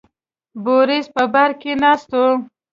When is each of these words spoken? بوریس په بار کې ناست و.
بوریس 0.63 1.07
په 1.15 1.23
بار 1.33 1.51
کې 1.61 1.71
ناست 1.83 2.09
و. 2.19 2.21